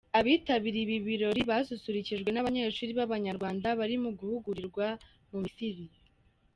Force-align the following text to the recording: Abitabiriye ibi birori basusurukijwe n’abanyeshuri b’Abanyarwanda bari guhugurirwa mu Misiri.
Abitabiriye 0.19 0.83
ibi 0.85 0.97
birori 1.07 1.41
basusurukijwe 1.49 2.29
n’abanyeshuri 2.31 2.91
b’Abanyarwanda 2.97 3.67
bari 3.79 3.95
guhugurirwa 4.19 4.85
mu 5.29 5.37
Misiri. 5.43 5.85